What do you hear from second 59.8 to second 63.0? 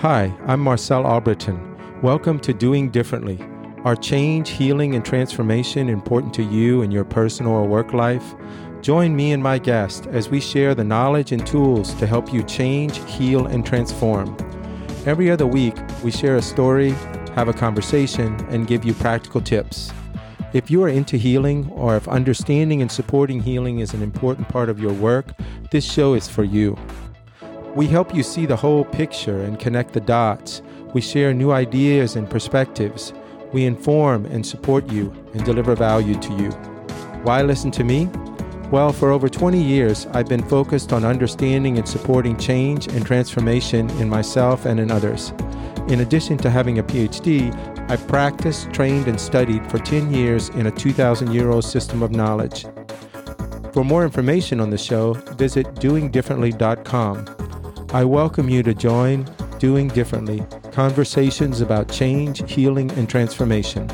Differently Conversations about Change, Healing,